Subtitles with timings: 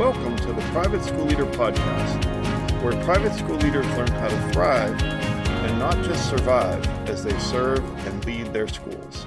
[0.00, 4.98] Welcome to the Private School Leader Podcast, where private school leaders learn how to thrive
[5.02, 9.26] and not just survive as they serve and lead their schools.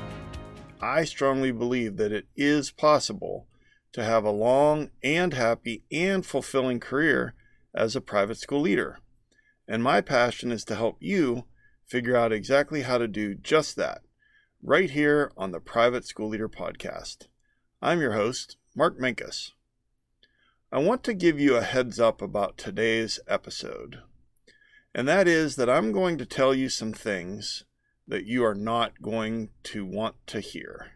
[0.82, 3.46] I strongly believe that it is possible
[3.92, 7.36] to have a long and happy and fulfilling career
[7.76, 8.98] as a private school leader.
[9.68, 11.46] And my passion is to help you
[11.86, 14.02] figure out exactly how to do just that
[14.64, 17.28] right here on the Private School Leader Podcast.
[17.80, 19.52] I'm your host, Mark Minkus.
[20.74, 24.00] I want to give you a heads up about today's episode,
[24.96, 27.64] and that is that I'm going to tell you some things
[28.08, 30.94] that you are not going to want to hear.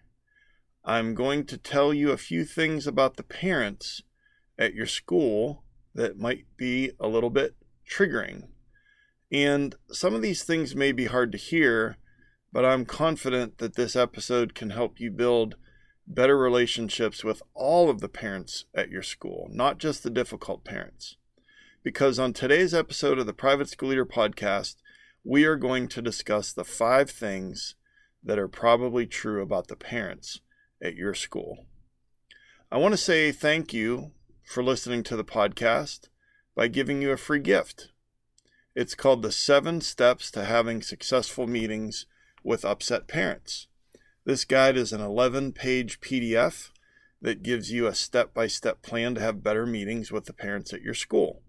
[0.83, 4.01] I'm going to tell you a few things about the parents
[4.57, 5.63] at your school
[5.93, 7.55] that might be a little bit
[7.87, 8.47] triggering.
[9.31, 11.97] And some of these things may be hard to hear,
[12.51, 15.55] but I'm confident that this episode can help you build
[16.07, 21.17] better relationships with all of the parents at your school, not just the difficult parents.
[21.83, 24.75] Because on today's episode of the Private School Leader Podcast,
[25.23, 27.75] we are going to discuss the five things
[28.23, 30.39] that are probably true about the parents
[30.81, 31.65] at your school.
[32.71, 34.11] I want to say thank you
[34.45, 36.07] for listening to the podcast
[36.55, 37.91] by giving you a free gift.
[38.75, 42.05] It's called The Seven Steps to Having Successful Meetings
[42.43, 43.67] with Upset Parents.
[44.27, 46.71] This guide is an 11 page PDF
[47.21, 50.73] that gives you a step by step plan to have better meetings with the parents
[50.73, 51.41] at your school.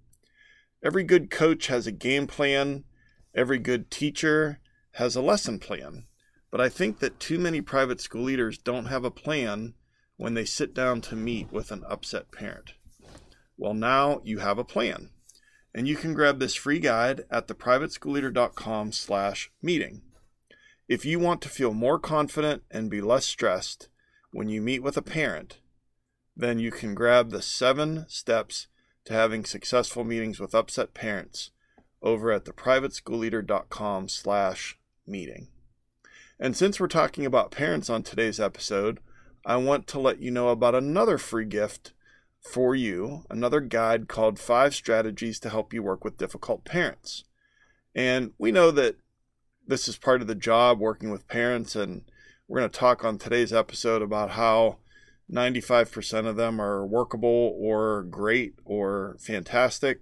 [0.80, 2.84] Every good coach has a game plan,
[3.34, 4.60] every good teacher
[4.92, 6.04] has a lesson plan.
[6.52, 9.74] But I think that too many private school leaders don't have a plan
[10.16, 12.74] when they sit down to meet with an upset parent.
[13.56, 15.10] Well, now you have a plan.
[15.74, 20.02] And you can grab this free guide at theprivateschoolleader.com slash meeting.
[20.88, 23.88] If you want to feel more confident and be less stressed
[24.30, 25.58] when you meet with a parent,
[26.34, 28.68] then you can grab the seven steps
[29.04, 31.50] to having successful meetings with upset parents
[32.00, 35.48] over at theprivateschoolleader.com slash meeting.
[36.40, 39.00] And since we're talking about parents on today's episode,
[39.44, 41.92] I want to let you know about another free gift
[42.40, 47.24] for you, another guide called Five Strategies to Help You Work with Difficult Parents.
[47.94, 48.96] And we know that
[49.68, 52.02] this is part of the job working with parents, and
[52.48, 54.78] we're going to talk on today's episode about how
[55.30, 60.00] 95% of them are workable or great or fantastic.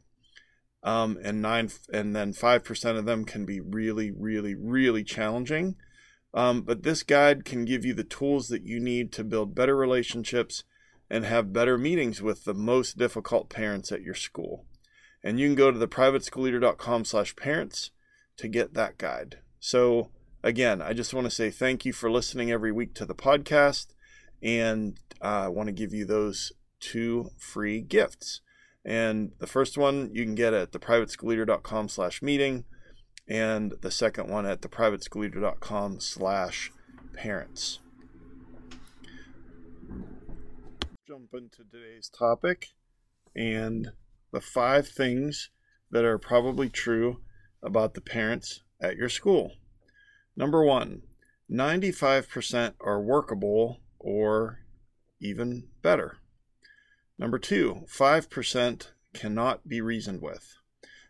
[0.84, 5.75] Um, and nine and then five percent of them can be really, really, really challenging.
[6.33, 9.75] Um, but this guide can give you the tools that you need to build better
[9.75, 10.62] relationships
[11.10, 14.65] and have better meetings with the most difficult parents at your school.
[15.25, 17.91] And you can go to theprivateschoolleader.com slash parents
[18.37, 19.38] to get that guide.
[19.66, 20.10] So
[20.44, 23.88] again, I just want to say thank you for listening every week to the podcast.
[24.41, 28.43] And uh, I want to give you those two free gifts.
[28.84, 32.62] And the first one you can get at theprivateschoolleader.com slash meeting
[33.27, 36.71] and the second one at theprivateschoolleader.com slash
[37.12, 37.81] parents.
[41.09, 42.69] Jump into today's topic
[43.34, 43.91] and
[44.31, 45.50] the five things
[45.91, 47.16] that are probably true
[47.65, 49.53] about the parents at your school.
[50.37, 51.03] Number one,
[51.51, 54.61] 95% are workable or
[55.21, 56.19] even better.
[57.19, 60.57] Number two, 5% cannot be reasoned with.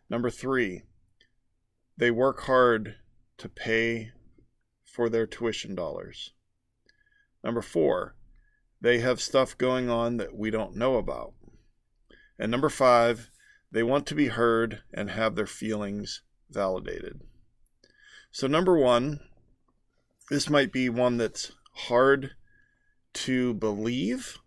[0.09, 0.83] Number three,
[1.97, 2.97] they work hard
[3.39, 4.13] to pay
[4.85, 6.33] for their tuition dollars.
[7.43, 8.15] Number four,
[8.81, 11.35] they have stuff going on that we don't know about.
[12.39, 13.31] And number five,
[13.73, 17.21] they want to be heard and have their feelings validated.
[18.37, 19.21] So, number one,
[20.29, 22.33] this might be one that's hard
[23.15, 24.41] to believe,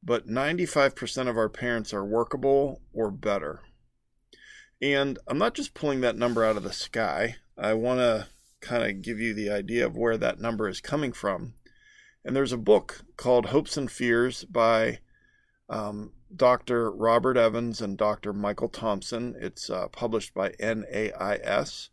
[0.00, 3.62] but 95% of our parents are workable or better.
[4.80, 7.34] And I'm not just pulling that number out of the sky.
[7.58, 8.28] I want to
[8.60, 11.54] kind of give you the idea of where that number is coming from.
[12.24, 15.00] And there's a book called Hopes and Fears by
[15.68, 16.92] um, Dr.
[16.92, 18.32] Robert Evans and Dr.
[18.32, 19.34] Michael Thompson.
[19.40, 21.90] It's uh, published by NAIS.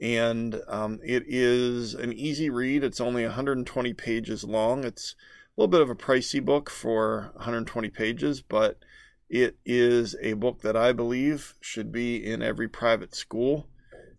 [0.00, 2.82] And um, it is an easy read.
[2.82, 4.84] It's only 120 pages long.
[4.84, 5.14] It's
[5.56, 8.78] a little bit of a pricey book for 120 pages, but
[9.28, 13.68] it is a book that I believe should be in every private school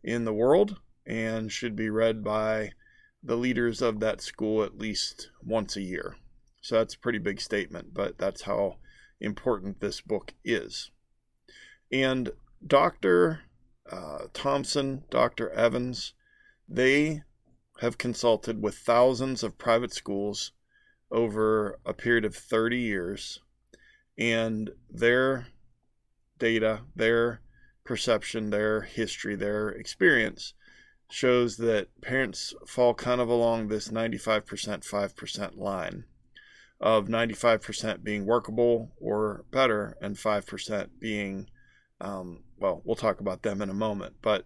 [0.03, 2.71] in the world and should be read by
[3.23, 6.15] the leaders of that school at least once a year.
[6.61, 8.77] So that's a pretty big statement, but that's how
[9.19, 10.91] important this book is.
[11.91, 12.31] And
[12.65, 13.41] Dr.
[13.91, 15.49] Uh, Thompson, Dr.
[15.51, 16.13] Evans,
[16.67, 17.23] they
[17.81, 20.51] have consulted with thousands of private schools
[21.11, 23.39] over a period of 30 years
[24.17, 25.47] and their
[26.39, 27.41] data, their
[27.83, 30.53] perception, their history, their experience
[31.09, 36.05] shows that parents fall kind of along this 95% 5% line
[36.79, 41.49] of 95% being workable or better and 5% being
[41.99, 44.45] um, well we'll talk about them in a moment but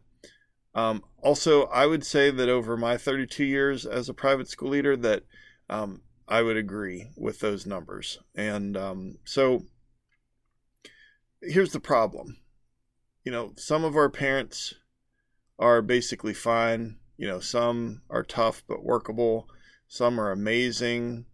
[0.73, 4.97] um, also i would say that over my 32 years as a private school leader
[4.97, 5.23] that
[5.69, 9.63] um, i would agree with those numbers and um, so
[11.41, 12.37] here's the problem
[13.23, 14.73] you know some of our parents
[15.59, 16.97] are basically fine.
[17.17, 19.47] You know, some are tough but workable.
[19.87, 21.25] Some are amazing.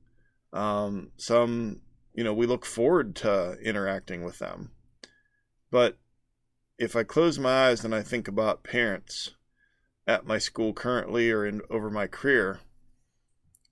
[0.54, 1.82] Um, some,
[2.14, 4.72] you know, we look forward to interacting with them.
[5.72, 5.98] But
[6.82, 9.36] if I close my eyes and I think about parents
[10.08, 12.60] at my school currently or in over my career,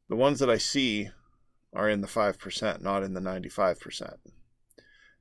[0.07, 1.09] the ones that I see
[1.73, 4.17] are in the 5%, not in the 95%.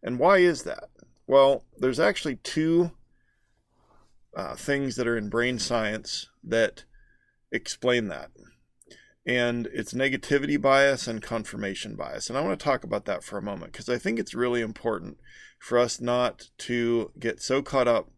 [0.02, 0.90] And why is that?
[1.26, 2.90] Well, there's actually two
[4.36, 6.84] uh, things that are in brain science that
[7.50, 8.30] explain that.
[9.28, 12.30] And it's negativity bias and confirmation bias.
[12.30, 14.62] And I want to talk about that for a moment because I think it's really
[14.62, 15.18] important
[15.58, 18.10] for us not to get so caught up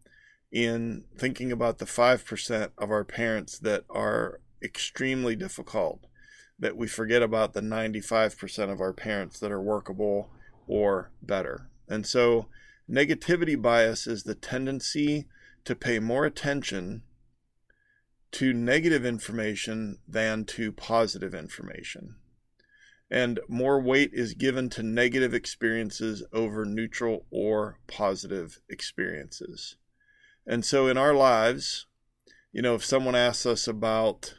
[0.53, 6.05] in thinking about the 5% of our parents that are extremely difficult
[6.57, 10.29] that we forget about the 95% of our parents that are workable
[10.65, 11.67] or better.
[11.89, 12.47] And so,
[12.89, 15.27] negativity bias is the tendency
[15.65, 17.01] to pay more attention
[18.31, 22.15] to negative information than to positive information.
[23.09, 29.75] And more weight is given to negative experiences over neutral or positive experiences.
[30.47, 31.87] And so in our lives,
[32.53, 34.35] you know, if someone asks us about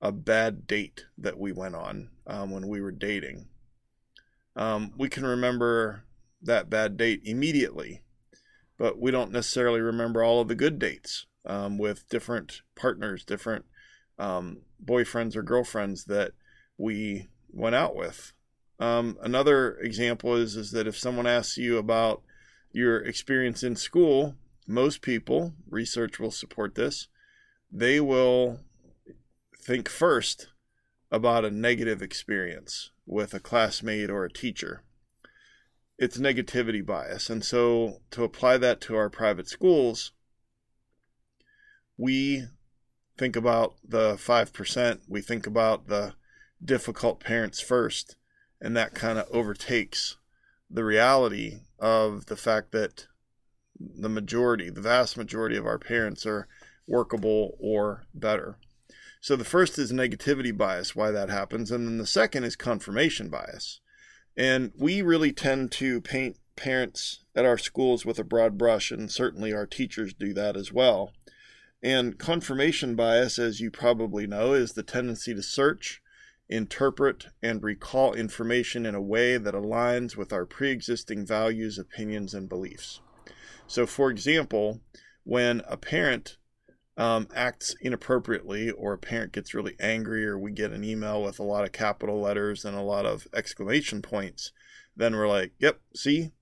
[0.00, 3.48] a bad date that we went on um, when we were dating,
[4.54, 6.04] um, we can remember
[6.40, 8.02] that bad date immediately
[8.78, 13.64] but we don't necessarily remember all of the good dates um, with different partners, different
[14.18, 16.32] um, boyfriends or girlfriends that
[16.76, 18.32] we went out with.
[18.78, 22.22] Um, another example is is that if someone asks you about
[22.70, 24.36] your experience in school,
[24.66, 27.08] most people, research will support this,
[27.72, 28.60] they will
[29.60, 30.48] think first
[31.10, 34.82] about a negative experience with a classmate or a teacher
[35.98, 37.28] it's negativity bias.
[37.28, 40.12] And so to apply that to our private schools,
[41.98, 42.44] we
[43.18, 46.14] think about the 5%, we think about the
[46.64, 48.16] difficult parents first,
[48.60, 50.16] and that kind of overtakes
[50.70, 53.08] the reality of the fact that
[53.78, 56.48] the majority, the vast majority of our parents are
[56.86, 58.58] workable or better.
[59.20, 63.28] So the first is negativity bias, why that happens, and then the second is confirmation
[63.28, 63.80] bias.
[64.36, 69.10] And we really tend to paint parents at our schools with a broad brush, and
[69.10, 71.12] certainly our teachers do that as well.
[71.82, 76.02] And confirmation bias, as you probably know, is the tendency to search,
[76.48, 82.34] interpret, and recall information in a way that aligns with our pre existing values, opinions,
[82.34, 83.00] and beliefs.
[83.66, 84.80] So, for example,
[85.24, 86.38] when a parent
[86.96, 91.38] um, acts inappropriately or a parent gets really angry or we get an email with
[91.38, 94.50] a lot of capital letters and a lot of exclamation points,
[94.96, 96.32] then we're like, yep, see,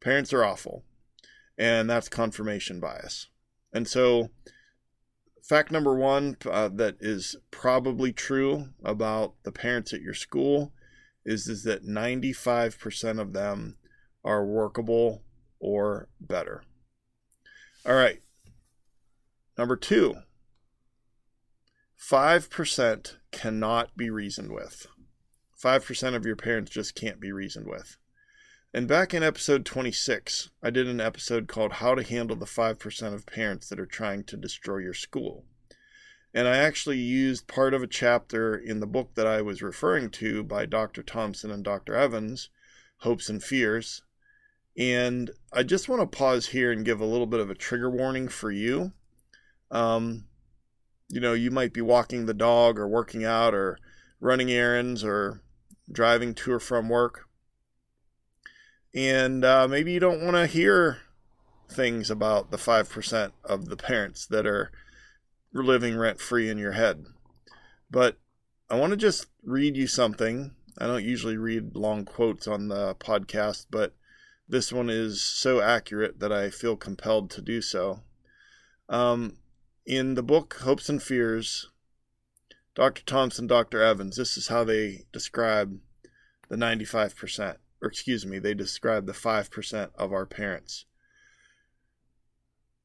[0.00, 0.82] parents are awful.
[1.56, 3.28] And that's confirmation bias.
[3.72, 4.30] And so,
[5.42, 10.72] fact number one uh, that is probably true about the parents at your school
[11.24, 13.76] is, is that 95% of them
[14.24, 15.22] are workable
[15.60, 16.62] or better.
[17.84, 18.22] All right,
[19.58, 20.16] Number two,
[22.00, 24.86] 5% cannot be reasoned with.
[25.62, 27.96] 5% of your parents just can't be reasoned with.
[28.74, 33.14] And back in episode 26, I did an episode called How to Handle the 5%
[33.14, 35.44] of Parents That Are Trying to Destroy Your School.
[36.32, 40.08] And I actually used part of a chapter in the book that I was referring
[40.12, 41.02] to by Dr.
[41.02, 41.94] Thompson and Dr.
[41.94, 42.48] Evans,
[42.98, 44.02] Hopes and Fears.
[44.78, 47.90] And I just want to pause here and give a little bit of a trigger
[47.90, 48.92] warning for you
[49.72, 50.26] um,
[51.08, 53.78] you know, you might be walking the dog or working out or
[54.20, 55.42] running errands or
[55.90, 57.26] driving to or from work.
[58.94, 60.98] And uh, maybe you don't want to hear
[61.70, 64.70] things about the 5% of the parents that are
[65.52, 67.06] living rent free in your head.
[67.90, 68.18] But
[68.70, 70.52] I want to just read you something.
[70.78, 73.94] I don't usually read long quotes on the podcast, but
[74.48, 78.00] this one is so accurate that I feel compelled to do so.
[78.88, 79.38] Um,
[79.86, 81.70] in the book Hopes and Fears,
[82.74, 83.02] Dr.
[83.04, 83.82] Thompson, Dr.
[83.82, 85.78] Evans, this is how they describe
[86.48, 87.56] the 95%.
[87.82, 90.86] Or excuse me, they describe the 5% of our parents.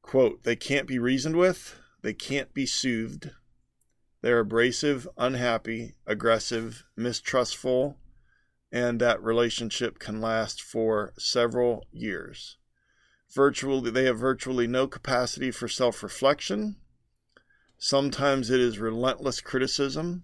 [0.01, 3.31] Quote, they can't be reasoned with, they can't be soothed.
[4.21, 7.97] They're abrasive, unhappy, aggressive, mistrustful,
[8.71, 12.57] and that relationship can last for several years.
[13.33, 16.77] Virtually, they have virtually no capacity for self reflection.
[17.77, 20.23] Sometimes it is relentless criticism,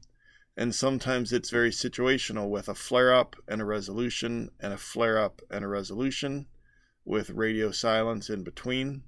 [0.56, 5.18] and sometimes it's very situational with a flare up and a resolution, and a flare
[5.18, 6.48] up and a resolution
[7.06, 9.04] with radio silence in between.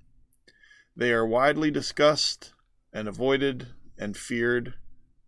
[0.96, 2.54] They are widely discussed
[2.92, 4.76] and avoided and feared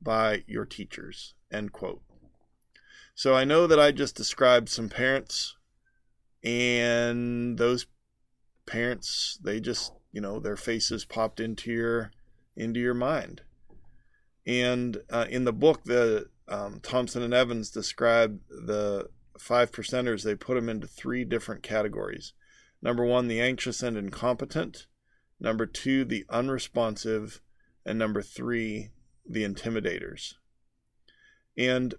[0.02, 1.34] by your teachers.
[1.52, 2.02] End quote.
[3.16, 5.56] So I know that I just described some parents,
[6.44, 7.88] and those
[8.66, 12.12] parents, they just, you know, their faces popped into your
[12.56, 13.42] into your mind.
[14.48, 20.24] And uh, in the book, the um, Thompson and Evans describe the five percenters.
[20.24, 22.32] They put them into three different categories.
[22.82, 24.88] Number one, the anxious and incompetent.
[25.40, 27.42] Number two, the unresponsive.
[27.86, 28.90] And number three,
[29.28, 30.36] the intimidators.
[31.58, 31.96] And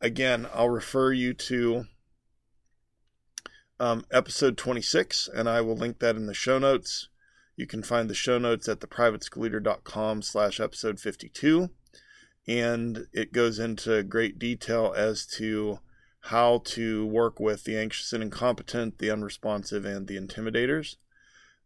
[0.00, 1.86] again, I'll refer you to
[3.80, 7.08] um, episode 26, and I will link that in the show notes.
[7.56, 11.70] You can find the show notes at theprivateschoolleader.com slash episode 52.
[12.46, 15.78] And it goes into great detail as to
[16.20, 20.96] how to work with the anxious and incompetent, the unresponsive, and the intimidators.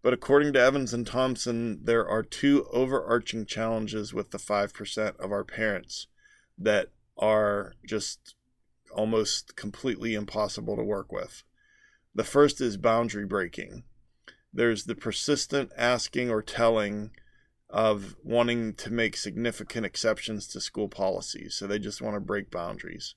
[0.02, 5.32] But according to Evans and Thompson, there are two overarching challenges with the 5% of
[5.32, 6.06] our parents
[6.56, 8.34] that are just
[8.92, 11.42] almost completely impossible to work with.
[12.14, 13.84] The first is boundary breaking.
[14.58, 17.12] There's the persistent asking or telling
[17.70, 21.54] of wanting to make significant exceptions to school policies.
[21.54, 23.14] So they just want to break boundaries.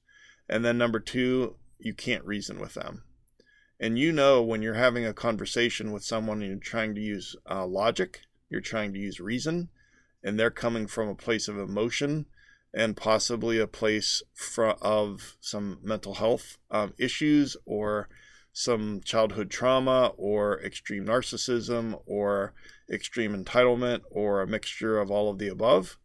[0.47, 3.05] And then number two, you can't reason with them.
[3.79, 7.35] And you know when you're having a conversation with someone and you're trying to use
[7.49, 9.69] uh, logic, you're trying to use reason,
[10.23, 12.27] and they're coming from a place of emotion
[12.71, 18.09] and possibly a place for, of some mental health um, issues or
[18.53, 22.53] some childhood trauma or extreme narcissism or
[22.91, 25.97] extreme entitlement or a mixture of all of the above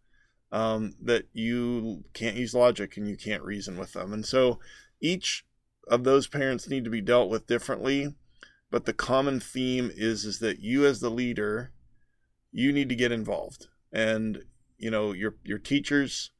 [0.52, 4.12] um, that you can't use logic and you can't reason with them.
[4.12, 4.60] And so
[5.00, 5.44] each
[5.88, 8.14] of those parents need to be dealt with differently
[8.70, 11.72] but the common theme is is that you as the leader
[12.52, 13.68] you need to get involved.
[13.90, 14.42] And
[14.76, 16.30] you know your your teachers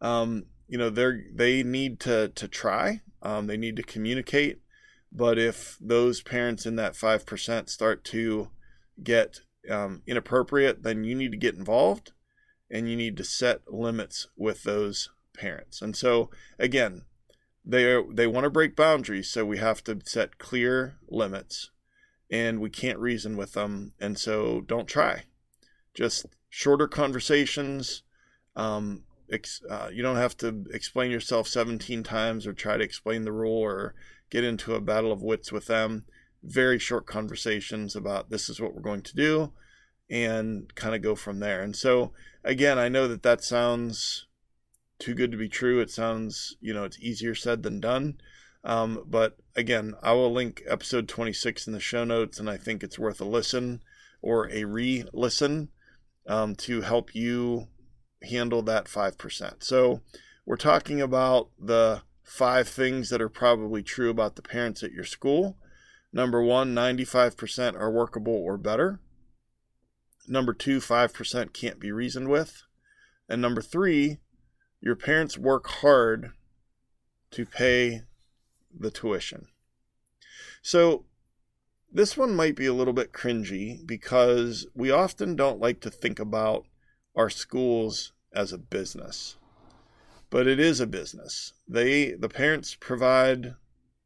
[0.00, 4.61] um, you know they're they need to to try um, they need to communicate
[5.14, 8.48] but if those parents in that 5% start to
[9.02, 9.40] get
[9.70, 12.12] um, inappropriate then you need to get involved
[12.70, 15.82] and you need to set limits with those parents.
[15.82, 17.02] And so again
[17.64, 21.70] they they want to break boundaries so we have to set clear limits
[22.30, 23.92] and we can't reason with them.
[24.00, 25.24] And so don't try.
[25.94, 28.02] Just shorter conversations
[28.56, 33.24] um, ex, uh, you don't have to explain yourself 17 times or try to explain
[33.24, 33.94] the rule or
[34.32, 36.04] get into a battle of wits with them
[36.42, 39.52] very short conversations about this is what we're going to do
[40.10, 42.12] and kind of go from there and so
[42.42, 44.26] again i know that that sounds
[45.02, 45.80] too good to be true.
[45.80, 48.18] It sounds, you know, it's easier said than done.
[48.62, 52.82] Um, but again, I will link episode 26 in the show notes, and I think
[52.82, 53.82] it's worth a listen
[54.22, 55.70] or a re listen
[56.28, 57.66] um, to help you
[58.22, 59.64] handle that 5%.
[59.64, 60.02] So,
[60.46, 65.04] we're talking about the five things that are probably true about the parents at your
[65.04, 65.56] school.
[66.12, 69.00] Number one, 95% are workable or better.
[70.28, 72.62] Number two, 5% can't be reasoned with.
[73.28, 74.18] And number three,
[74.80, 76.32] your parents work hard
[77.30, 78.02] to pay
[78.78, 79.46] the tuition.
[80.60, 81.06] So,
[81.94, 86.18] this one might be a little bit cringy because we often don't like to think
[86.18, 86.66] about
[87.14, 89.36] our schools as a business.
[90.32, 91.52] But it is a business.
[91.68, 93.54] They the parents provide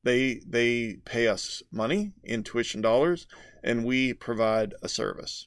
[0.03, 3.27] they they pay us money in tuition dollars
[3.65, 5.47] and we provide a service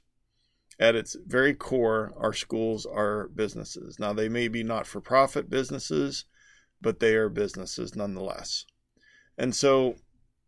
[0.79, 3.99] at its very core, our schools are businesses.
[3.99, 6.23] Now, they may be not for profit businesses,
[6.81, 8.65] but they are businesses nonetheless.
[9.37, 9.95] And so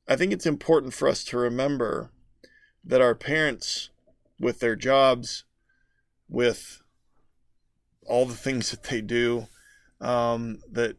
[0.08, 2.12] I think it's important for us to remember
[2.84, 3.90] that our parents,
[4.40, 5.44] with their jobs,
[6.30, 6.82] with
[8.08, 9.48] all the things that they do,
[10.02, 10.98] um, that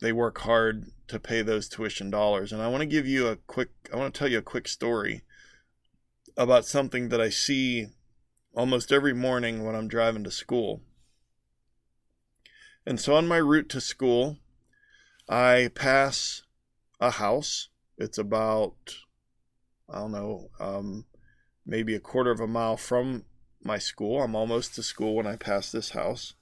[0.00, 2.52] they work hard to pay those tuition dollars.
[2.52, 4.68] And I want to give you a quick, I want to tell you a quick
[4.68, 5.22] story
[6.36, 7.88] about something that I see
[8.54, 10.82] almost every morning when I'm driving to school.
[12.86, 14.38] And so on my route to school,
[15.28, 16.42] I pass
[17.00, 18.74] a house It's about,
[19.88, 21.06] I don't know, um,
[21.64, 23.24] maybe a quarter of a mile from
[23.62, 24.22] my school.
[24.22, 26.34] I'm almost to school when I pass this house.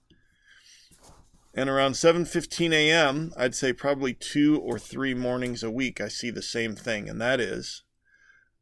[1.54, 6.30] And around 7:15 a.m., I'd say probably two or three mornings a week, I see
[6.30, 7.82] the same thing, and that is,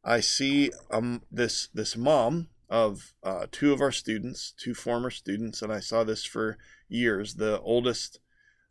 [0.03, 5.61] I see um this this mom of uh, two of our students, two former students,
[5.61, 6.57] and I saw this for
[6.89, 7.35] years.
[7.35, 8.19] The oldest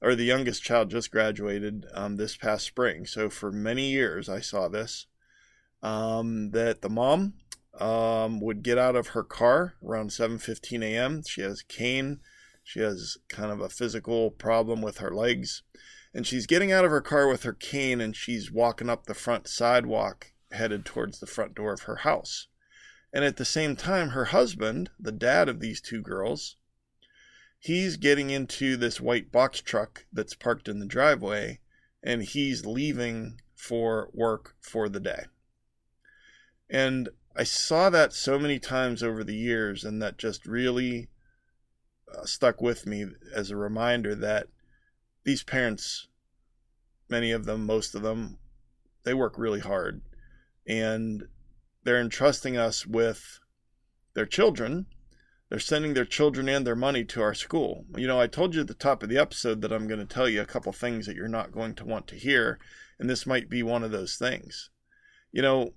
[0.03, 4.41] or the youngest child just graduated um, this past spring, so for many years I
[4.41, 5.07] saw this.
[5.83, 7.35] Um, that the mom
[7.79, 11.23] um, would get out of her car around 7:15 a.m.
[11.27, 12.21] She has a cane
[12.71, 15.65] she has kind of a physical problem with her legs.
[16.15, 19.15] And she's getting out of her car with her cane and she's walking up the
[19.15, 22.47] front sidewalk headed towards the front door of her house.
[23.13, 26.59] And at the same time, her husband, the dad of these two girls,
[27.59, 31.59] he's getting into this white box truck that's parked in the driveway
[32.05, 35.25] and he's leaving for work for the day.
[36.69, 41.09] And I saw that so many times over the years, and that just really
[42.17, 44.47] uh, stuck with me as a reminder that
[45.25, 46.09] these parents,
[47.09, 48.39] many of them, most of them,
[49.05, 50.03] they work really hard
[50.67, 51.25] and
[51.85, 53.41] they're entrusting us with
[54.15, 54.87] their children.
[55.49, 57.85] They're sending their children and their money to our school.
[57.97, 60.07] You know, I told you at the top of the episode that I'm going to
[60.07, 62.61] tell you a couple things that you're not going to want to hear,
[62.99, 64.71] and this might be one of those things.
[65.33, 65.75] You know,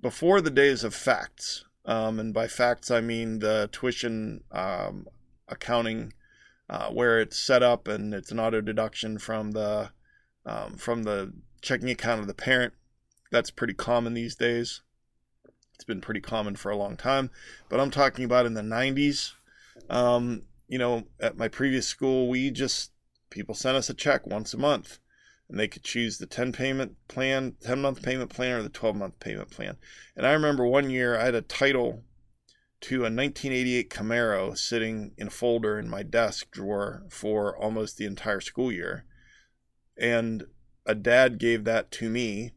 [0.00, 5.06] before the days of FACTS, um, and by FACTS I mean the tuition um,
[5.48, 6.12] accounting
[6.70, 9.90] uh, where it's set up and it's an auto deduction from the
[10.46, 12.72] um, from the checking account of the parent.
[13.30, 14.82] That's pretty common these days.
[15.74, 17.30] It's been pretty common for a long time,
[17.68, 19.32] but I'm talking about in the 90s.
[19.88, 22.90] Um, you know, at my previous school, we just
[23.30, 24.98] people sent us a check once a month,
[25.48, 28.96] and they could choose the 10 payment plan, 10 month payment plan, or the 12
[28.96, 29.76] month payment plan.
[30.16, 32.02] And I remember one year I had a title
[32.80, 38.06] to a 1988 Camaro sitting in a folder in my desk drawer for almost the
[38.06, 39.04] entire school year.
[40.00, 40.44] And
[40.86, 42.52] a dad gave that to me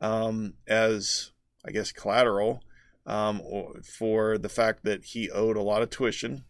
[0.00, 1.30] um, as,
[1.64, 2.60] I guess, collateral
[3.06, 3.40] um,
[3.84, 6.44] for the fact that he owed a lot of tuition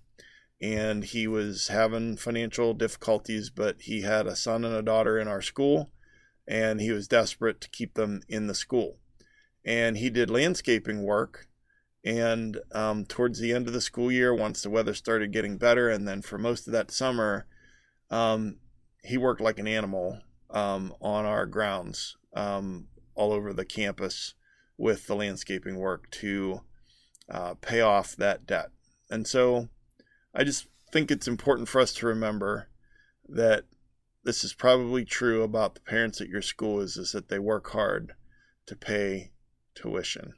[0.61, 5.29] and he was having financial difficulties, but he had a son and a daughter in
[5.29, 5.91] our school
[6.49, 8.99] and he was desperate to keep them in the school.
[9.65, 11.49] And he did landscaping work
[12.07, 15.91] and um, towards the end of the school year, once the weather started getting better,
[15.91, 17.47] and then for most of that summer,
[18.11, 18.59] um,
[19.03, 24.35] he worked like an animal um, on our grounds um, all over the campus
[24.79, 26.61] with the landscaping work to
[27.29, 28.71] uh, pay off that debt.
[29.11, 29.69] And so
[30.33, 32.69] I just think it's important for us to remember
[33.29, 33.65] that
[34.23, 37.71] this is probably true about the parents at your school is, is that they work
[37.71, 38.15] hard
[38.67, 39.33] to pay
[39.75, 40.35] tuition.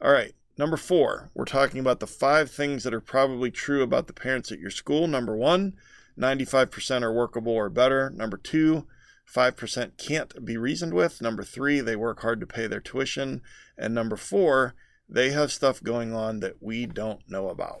[0.00, 0.34] All right.
[0.60, 4.52] Number four, we're talking about the five things that are probably true about the parents
[4.52, 5.06] at your school.
[5.06, 5.72] Number one,
[6.18, 8.10] 95% are workable or better.
[8.10, 8.86] Number two,
[9.26, 11.22] 5% can't be reasoned with.
[11.22, 13.40] Number three, they work hard to pay their tuition.
[13.78, 14.74] And number four,
[15.08, 17.80] they have stuff going on that we don't know about.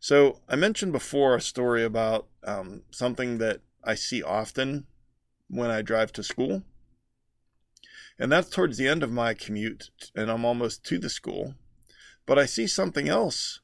[0.00, 4.86] So, I mentioned before a story about um, something that I see often
[5.48, 6.62] when I drive to school.
[8.18, 11.54] And that's towards the end of my commute, and I'm almost to the school.
[12.26, 13.60] But I see something else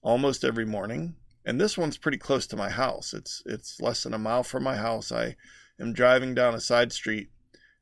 [0.00, 3.12] almost every morning, and this one's pretty close to my house.
[3.12, 5.12] It's it's less than a mile from my house.
[5.12, 5.36] I
[5.78, 7.30] am driving down a side street,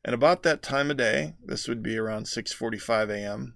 [0.05, 3.55] and about that time of day, this would be around 6:45 a.m.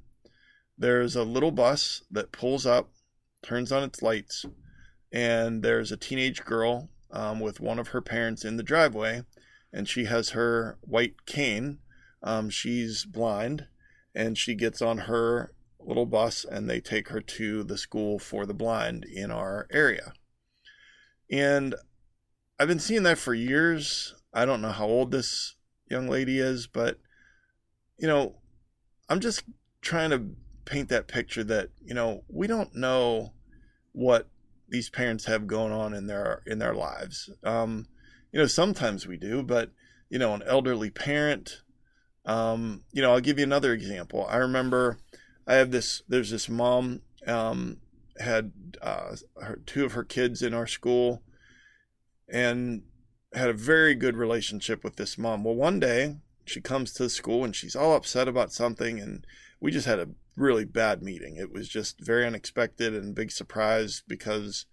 [0.79, 2.91] There's a little bus that pulls up,
[3.43, 4.45] turns on its lights,
[5.13, 9.25] and there's a teenage girl um, with one of her parents in the driveway,
[9.73, 11.79] and she has her white cane.
[12.23, 13.67] Um, she's blind,
[14.15, 15.54] and she gets on her
[15.87, 20.13] little bus and they take her to the school for the blind in our area.
[21.31, 21.75] And
[22.59, 24.15] I've been seeing that for years.
[24.33, 25.57] I don't know how old this
[25.91, 26.99] young lady is, but
[27.99, 28.37] you know,
[29.09, 29.45] I'm just
[29.81, 30.23] trying to
[30.65, 33.33] paint that picture that, you know, we don't know
[33.93, 34.29] what
[34.69, 37.31] these parents have going on in their in their lives.
[37.45, 37.87] Um,
[38.33, 39.71] you know, sometimes we do, but
[40.09, 41.63] you know, an elderly parent.
[42.27, 44.27] Um, you know, I'll give you another example.
[44.29, 44.99] I remember
[45.47, 46.03] I have this.
[46.09, 47.79] There's this mom um,
[48.19, 51.23] had uh, her, two of her kids in our school,
[52.29, 52.83] and
[53.35, 55.45] had a very good relationship with this mom.
[55.45, 59.27] Well, one day she comes to the school and she's all upset about something, and
[59.61, 61.37] we just had a really bad meeting.
[61.37, 64.67] It was just very unexpected and big surprise because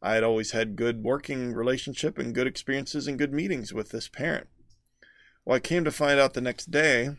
[0.00, 4.08] I had always had good working relationship and good experiences and good meetings with this
[4.08, 4.48] parent.
[5.44, 7.10] Well, I came to find out the next day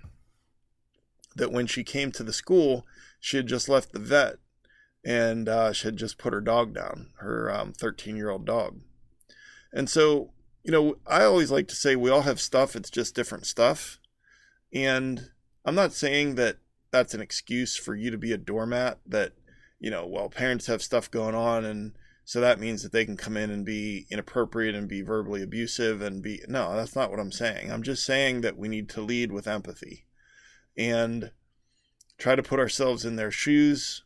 [1.35, 2.85] that when she came to the school,
[3.19, 4.35] she had just left the vet
[5.05, 8.79] and uh, she had just put her dog down, her 13 um, year old dog.
[9.71, 10.31] And so,
[10.63, 13.99] you know, I always like to say we all have stuff, it's just different stuff.
[14.73, 15.29] And
[15.65, 16.57] I'm not saying that
[16.91, 19.33] that's an excuse for you to be a doormat, that,
[19.79, 21.93] you know, well, parents have stuff going on and
[22.25, 26.01] so that means that they can come in and be inappropriate and be verbally abusive
[26.01, 27.71] and be no, that's not what I'm saying.
[27.71, 30.05] I'm just saying that we need to lead with empathy
[30.77, 31.31] and
[32.17, 34.03] try to put ourselves in their shoes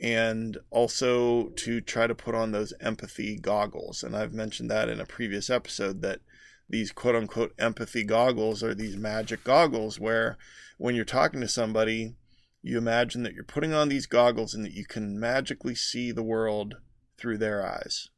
[0.00, 4.02] and also to try to put on those empathy goggles.
[4.02, 6.20] And I've mentioned that in a previous episode that
[6.68, 10.36] these quote unquote empathy goggles are these magic goggles where
[10.78, 12.16] when you're talking to somebody,
[12.62, 16.22] you imagine that you're putting on these goggles and that you can magically see the
[16.22, 16.76] world
[17.16, 18.08] through their eyes.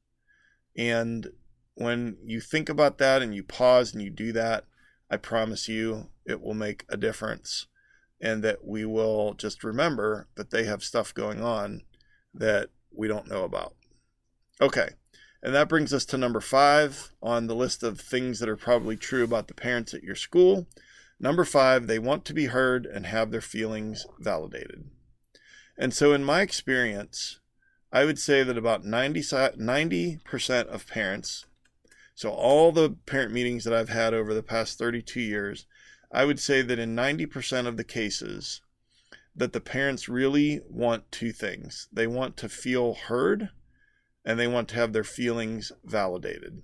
[0.76, 1.28] And
[1.74, 4.64] when you think about that and you pause and you do that,
[5.10, 7.66] I promise you it will make a difference
[8.20, 11.82] and that we will just remember that they have stuff going on
[12.34, 13.74] that we don't know about.
[14.60, 14.90] Okay,
[15.42, 18.96] and that brings us to number five on the list of things that are probably
[18.96, 20.66] true about the parents at your school.
[21.20, 24.84] Number five, they want to be heard and have their feelings validated.
[25.76, 27.38] And so, in my experience,
[27.92, 31.46] I would say that about 90, 90% of parents,
[32.14, 35.66] so all the parent meetings that I've had over the past 32 years,
[36.10, 38.62] I would say that in 90% of the cases,
[39.38, 41.88] that the parents really want two things.
[41.92, 43.50] They want to feel heard
[44.24, 46.62] and they want to have their feelings validated.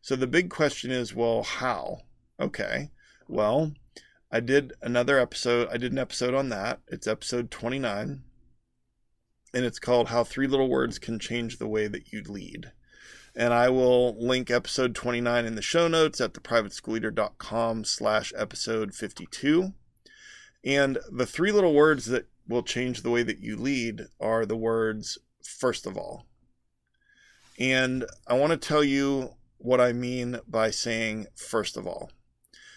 [0.00, 2.02] So the big question is, well, how?
[2.38, 2.90] Okay.
[3.26, 3.72] Well,
[4.30, 5.68] I did another episode.
[5.72, 6.80] I did an episode on that.
[6.86, 8.22] It's episode 29.
[9.54, 12.72] And it's called How Three Little Words Can Change the Way That You Lead
[13.38, 19.74] and I will link episode 29 in the show notes at theprivateschoolleader.com slash episode 52.
[20.64, 24.56] And the three little words that will change the way that you lead are the
[24.56, 26.26] words, first of all.
[27.60, 32.10] And I want to tell you what I mean by saying, first of all.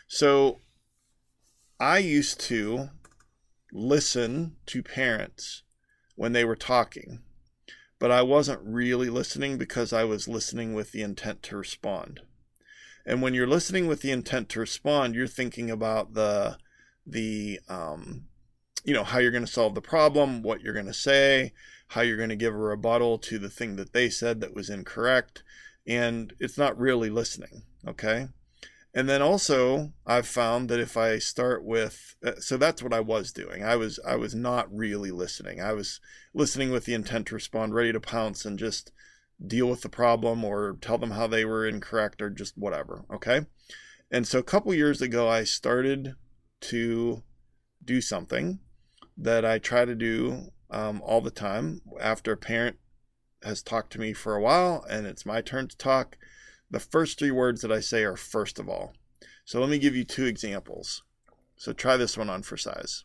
[0.07, 0.59] So
[1.79, 2.91] I used to
[3.73, 5.63] listen to parents
[6.15, 7.23] when they were talking
[8.01, 12.21] but I wasn't really listening because I was listening with the intent to respond.
[13.05, 16.57] And when you're listening with the intent to respond, you're thinking about the
[17.05, 18.23] the um,
[18.83, 21.53] you know how you're going to solve the problem, what you're going to say,
[21.89, 24.67] how you're going to give a rebuttal to the thing that they said that was
[24.67, 25.43] incorrect,
[25.85, 27.61] and it's not really listening.
[27.87, 28.29] Okay,
[28.93, 32.99] and then also I've found that if I start with uh, so that's what I
[32.99, 33.63] was doing.
[33.63, 35.61] I was I was not really listening.
[35.61, 35.99] I was
[36.33, 38.91] listening with the intent to respond, ready to pounce and just
[39.45, 43.41] deal with the problem or tell them how they were incorrect or just whatever, okay?
[44.11, 46.15] And so a couple years ago I started
[46.61, 47.23] to
[47.83, 48.59] do something
[49.17, 52.77] that I try to do um, all the time after a parent
[53.43, 56.17] has talked to me for a while and it's my turn to talk
[56.71, 58.93] the first three words that I say are first of all.
[59.45, 61.03] So let me give you two examples.
[61.57, 63.03] So try this one on for size.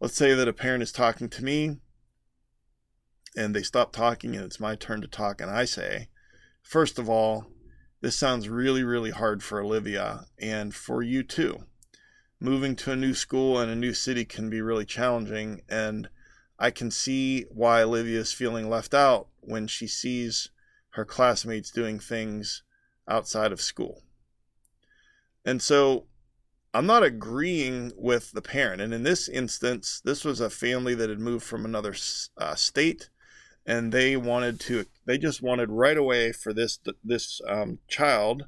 [0.00, 1.78] Let's say that a parent is talking to me
[3.36, 6.08] and they stop talking and it's my turn to talk and I say,
[6.62, 7.46] first of all,
[8.00, 11.64] this sounds really, really hard for Olivia and for you too.
[12.38, 16.08] Moving to a new school and a new city can be really challenging, and
[16.56, 20.50] I can see why Olivia is feeling left out when she sees
[20.98, 22.64] her classmates doing things
[23.08, 24.02] outside of school.
[25.44, 26.06] And so
[26.74, 28.82] I'm not agreeing with the parent.
[28.82, 31.94] And in this instance, this was a family that had moved from another
[32.36, 33.10] uh, state
[33.64, 38.44] and they wanted to they just wanted right away for this this um, child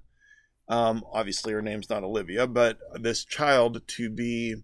[0.68, 4.56] um, obviously her name's not olivia but this child to be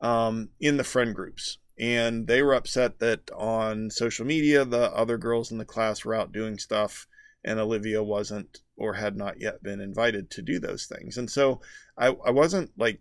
[0.00, 5.18] um, in the friend groups and they were upset that on social media the other
[5.18, 7.08] girls in the class were out doing stuff
[7.44, 11.16] and Olivia wasn't or had not yet been invited to do those things.
[11.16, 11.60] And so
[11.96, 13.00] I, I wasn't like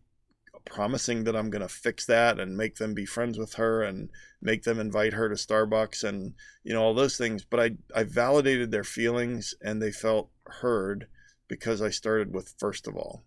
[0.65, 4.09] promising that I'm going to fix that and make them be friends with her and
[4.41, 8.03] make them invite her to Starbucks and you know all those things but I I
[8.03, 11.07] validated their feelings and they felt heard
[11.47, 13.23] because I started with first of all.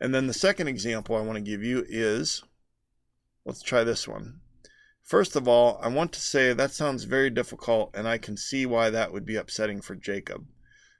[0.00, 2.42] And then the second example I want to give you is
[3.44, 4.40] let's try this one.
[5.10, 8.64] First of all, I want to say that sounds very difficult, and I can see
[8.64, 10.46] why that would be upsetting for Jacob.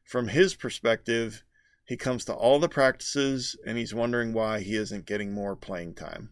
[0.03, 1.44] From his perspective,
[1.85, 5.94] he comes to all the practices and he's wondering why he isn't getting more playing
[5.94, 6.31] time.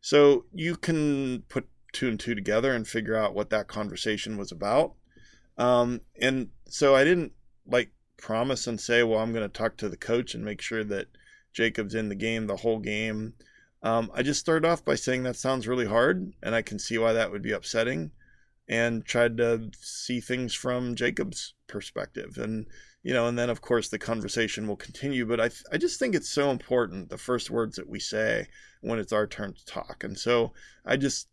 [0.00, 4.50] So you can put two and two together and figure out what that conversation was
[4.50, 4.94] about.
[5.56, 7.30] Um, and so I didn't
[7.64, 10.82] like promise and say, well, I'm going to talk to the coach and make sure
[10.82, 11.06] that
[11.52, 13.34] Jacob's in the game the whole game.
[13.82, 16.98] Um, I just started off by saying that sounds really hard, and I can see
[16.98, 18.10] why that would be upsetting,
[18.68, 22.36] and tried to see things from Jacob's perspective.
[22.38, 22.66] And,
[23.02, 25.24] you know, and then of course the conversation will continue.
[25.24, 28.48] But I, I just think it's so important the first words that we say
[28.80, 30.02] when it's our turn to talk.
[30.02, 30.52] And so
[30.84, 31.28] I just,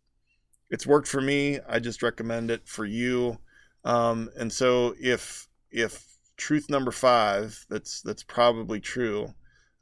[0.70, 1.58] it's worked for me.
[1.68, 3.38] I just recommend it for you.
[3.84, 9.34] Um, and so if, if truth number five, that's, that's probably true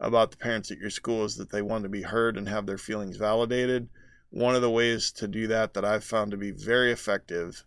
[0.02, 2.66] about the parents at your school is that they want to be heard and have
[2.66, 3.88] their feelings validated.
[4.30, 7.64] One of the ways to do that that I've found to be very effective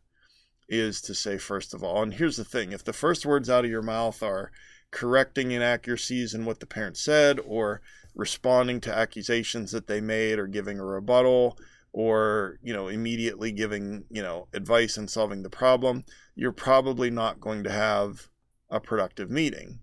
[0.68, 3.66] is to say, first of all, and here's the thing if the first words out
[3.66, 4.52] of your mouth are
[4.92, 7.82] correcting inaccuracies in what the parent said, or
[8.16, 11.58] responding to accusations that they made, or giving a rebuttal,
[11.96, 16.04] or you know immediately giving you know advice and solving the problem
[16.36, 18.28] you're probably not going to have
[18.70, 19.80] a productive meeting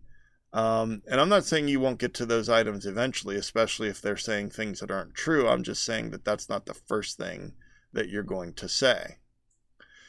[0.53, 4.17] um, and I'm not saying you won't get to those items eventually, especially if they're
[4.17, 5.49] saying things that aren't true.
[5.49, 7.55] I'm just saying that that's not the first thing
[7.93, 9.19] that you're going to say.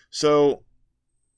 [0.09, 0.63] So,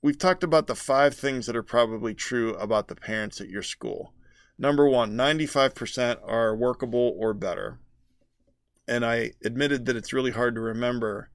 [0.01, 3.63] we've talked about the five things that are probably true about the parents at your
[3.63, 4.13] school.
[4.57, 7.79] Number one, 95% are workable or better.
[8.87, 11.29] And I admitted that it's really hard to remember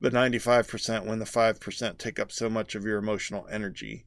[0.00, 4.04] the 95% when the 5% take up so much of your emotional energy.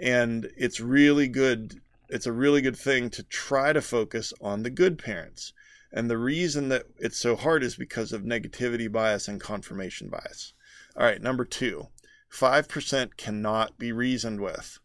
[0.00, 1.80] And it's really good
[2.14, 5.52] it's a really good thing to try to focus on the good parents.
[5.92, 10.52] And the reason that it's so hard is because of negativity bias and confirmation bias.
[10.96, 11.88] All right, number two
[12.30, 14.78] 5% cannot be reasoned with.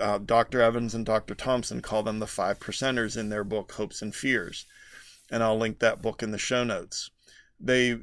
[0.00, 0.60] Uh, Dr.
[0.60, 1.34] Evans and Dr.
[1.34, 4.66] Thompson call them the five percenters in their book, Hopes and Fears.
[5.28, 7.10] And I'll link that book in the show notes.
[7.58, 7.98] They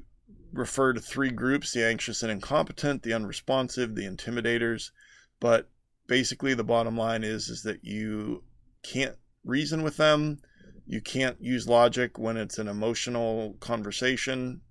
[0.51, 4.91] refer to three groups the anxious and incompetent, the unresponsive, the intimidators.
[5.39, 5.69] But
[6.07, 8.43] basically the bottom line is is that you
[8.83, 10.39] can't reason with them.
[10.85, 14.61] You can't use logic when it's an emotional conversation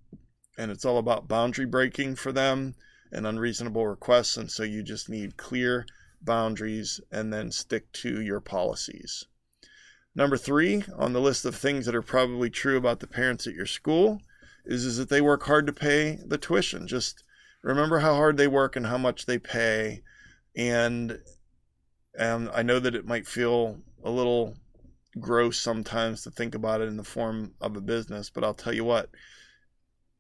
[0.59, 2.75] and it's all about boundary breaking for them
[3.13, 5.87] and unreasonable requests and so you just need clear
[6.23, 9.25] boundaries and then stick to your policies.
[10.15, 13.55] Number three on the list of things that are probably true about the parents at
[13.55, 14.23] your school
[14.65, 16.89] is, is that they work hard to pay the tuition.
[16.89, 17.23] Just
[17.63, 20.03] remember how hard they work and how much they pay
[20.57, 21.19] and
[22.19, 24.57] and I know that it might feel a little
[25.21, 28.73] gross sometimes to think about it in the form of a business, but I'll tell
[28.73, 29.11] you what.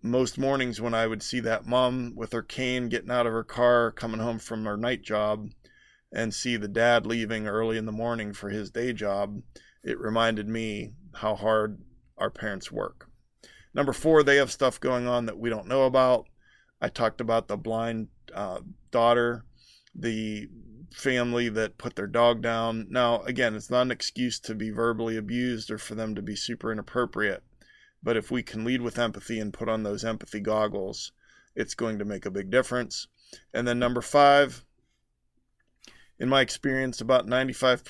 [0.03, 3.45] Most mornings when I would see that mom with her cane getting out of her
[3.45, 5.49] car, coming home from her night job,
[6.13, 9.41] and see the dad leaving early in the morning for his day job,
[9.83, 11.81] it reminded me how hard
[12.19, 13.09] our parents work.
[13.75, 16.27] Number four, they have stuff going on that we don't know about.
[16.81, 19.46] I talked about the blind uh, daughter
[19.99, 20.49] the
[20.93, 22.87] family that put their dog down.
[22.91, 26.37] Now, again, it's not an excuse to be verbally abused or for them to be
[26.37, 27.43] super inappropriate.
[28.03, 31.13] But if we can lead with empathy and put on those empathy goggles,
[31.55, 33.09] it's going to make a big difference.
[33.53, 34.65] And then number five,
[36.19, 37.83] in my experience, about 95,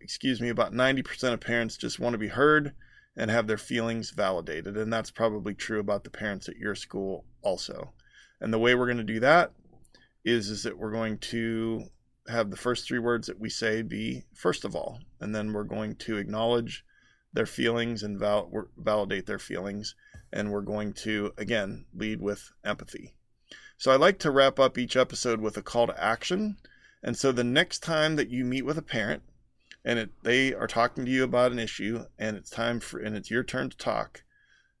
[0.00, 2.74] excuse me, about 90% of parents just want to be heard
[3.16, 4.76] and have their feelings validated.
[4.76, 7.92] And that's probably true about the parents at your school also.
[8.40, 9.52] And the way we're going to do that
[10.26, 11.84] is is that we're going to
[12.28, 15.64] have the first three words that we say be first of all, and then we're
[15.64, 16.84] going to acknowledge
[17.32, 19.94] their feelings and val- validate their feelings,
[20.32, 23.14] and we're going to again lead with empathy.
[23.78, 26.56] So I like to wrap up each episode with a call to action.
[27.02, 29.22] And so the next time that you meet with a parent
[29.84, 33.14] and it, they are talking to you about an issue and it's time for and
[33.14, 34.24] it's your turn to talk,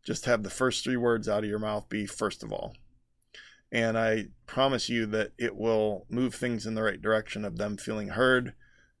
[0.02, 2.74] just have the first three words out of your mouth be first of all.
[3.76, 7.76] And I promise you that it will move things in the right direction of them
[7.76, 8.54] feeling heard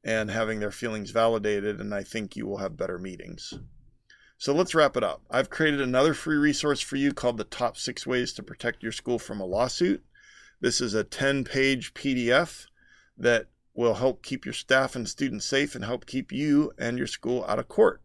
[0.04, 1.80] and having their feelings validated.
[1.80, 3.54] And I think you will have better meetings.
[4.36, 5.22] So let's wrap it up.
[5.30, 8.92] I've created another free resource for you called The Top Six Ways to Protect Your
[8.92, 10.04] School from a Lawsuit.
[10.60, 12.66] This is a 10 page PDF
[13.16, 17.06] that will help keep your staff and students safe and help keep you and your
[17.06, 18.02] school out of court.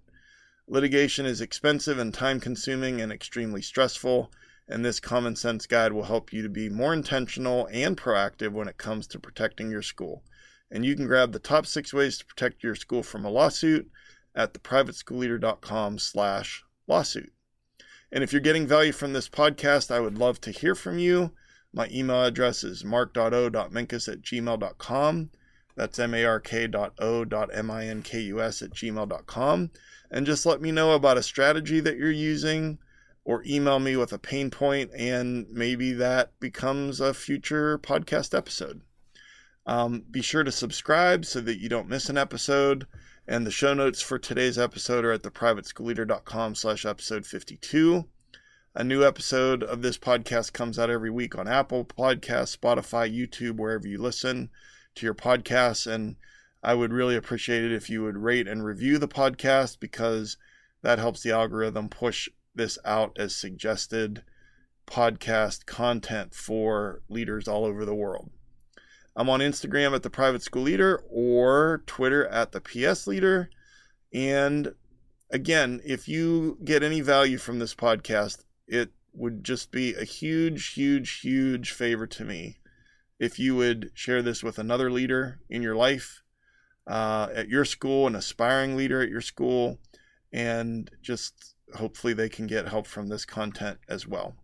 [0.70, 4.32] Litigation is expensive and time consuming and extremely stressful
[4.72, 8.70] and this common sense guide will help you to be more intentional and proactive when
[8.70, 10.24] it comes to protecting your school.
[10.72, 13.92] And you can grab the top six ways to protect your school from a lawsuit
[14.34, 17.34] at theprivateschoolleader.com slash lawsuit.
[18.14, 21.32] And if you're getting value from this podcast, I would love to hear from you.
[21.74, 25.30] My email address is mark.o.minkus at gmail.com.
[25.76, 29.72] That's M-A-R-K.O.M-I-N-K-U-S at gmail.com.
[30.10, 32.78] And just let me know about a strategy that you're using
[33.24, 38.82] or email me with a pain point, and maybe that becomes a future podcast episode.
[39.66, 42.88] Um, be sure to subscribe so that you don't miss an episode.
[43.28, 48.06] And the show notes for today's episode are at theprivateschoolleader.com slash episode 52.
[48.74, 53.58] A new episode of this podcast comes out every week on Apple Podcasts, Spotify, YouTube,
[53.58, 54.50] wherever you listen
[54.96, 55.86] to your podcasts.
[55.86, 56.16] And
[56.64, 60.38] I would really appreciate it if you would rate and review the podcast because
[60.82, 64.24] that helps the algorithm push this out as suggested
[64.88, 68.30] podcast content for leaders all over the world.
[69.16, 73.50] I'm on Instagram at the Private School Leader or Twitter at the PS Leader.
[74.14, 74.74] And
[75.30, 80.74] again, if you get any value from this podcast, it would just be a huge,
[80.74, 82.58] huge, huge favor to me
[83.20, 86.24] if you would share this with another leader in your life,
[86.88, 89.80] uh, at your school, an aspiring leader at your school,
[90.34, 94.36] and just hopefully they can get help from this content as well.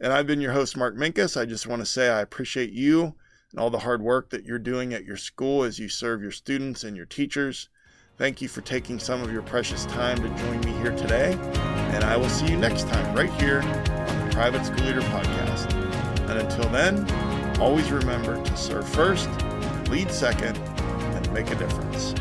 [0.00, 1.40] And I've been your host, Mark Minkus.
[1.40, 3.14] I just want to say I appreciate you
[3.50, 6.32] and all the hard work that you're doing at your school as you serve your
[6.32, 7.68] students and your teachers.
[8.18, 11.32] Thank you for taking some of your precious time to join me here today.
[11.94, 15.72] And I will see you next time right here on the Private School Leader Podcast.
[16.28, 17.08] And until then,
[17.60, 19.28] always remember to serve first,
[19.88, 22.14] lead second, and make a difference.